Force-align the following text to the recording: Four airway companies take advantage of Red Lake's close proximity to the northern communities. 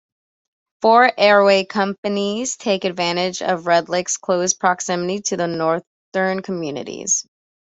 Four 0.81 1.11
airway 1.15 1.63
companies 1.63 2.57
take 2.57 2.85
advantage 2.85 3.43
of 3.43 3.67
Red 3.67 3.87
Lake's 3.87 4.17
close 4.17 4.55
proximity 4.55 5.21
to 5.27 5.37
the 5.37 5.45
northern 5.45 6.41
communities. 6.41 7.27